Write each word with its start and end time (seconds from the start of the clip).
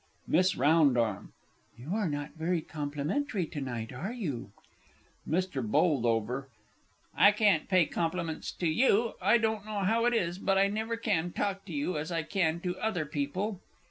_MISS 0.27 0.59
R. 0.59 1.27
You 1.77 1.93
are 1.93 2.09
not 2.09 2.31
very 2.33 2.59
complimentary 2.61 3.45
to 3.45 3.61
night, 3.61 3.93
are 3.93 4.11
you? 4.11 4.51
MR. 5.29 5.61
B. 5.61 6.47
I 7.15 7.31
can't 7.31 7.69
pay 7.69 7.85
compliments 7.85 8.51
to 8.53 8.67
you 8.67 9.13
I 9.21 9.37
don't 9.37 9.63
know 9.63 9.81
how 9.81 10.05
it 10.05 10.15
is, 10.15 10.39
but 10.39 10.57
I 10.57 10.69
never 10.69 10.97
can 10.97 11.31
talk 11.33 11.65
to 11.65 11.71
you 11.71 11.99
as 11.99 12.11
I 12.11 12.23
can 12.23 12.59
to 12.61 12.79
other 12.79 13.05
people! 13.05 13.61